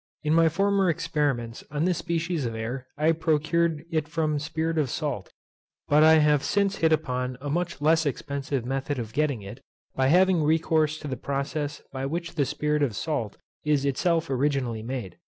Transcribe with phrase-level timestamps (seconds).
[0.25, 4.89] _In my former experiments on this species of air I procured it from spirit of
[4.89, 5.31] salt,
[5.87, 9.61] but I have since hit upon a much less expensive method of getting it,
[9.93, 14.81] by having recourse to the process by which the spirit of salt is itself originally
[14.81, 15.19] made.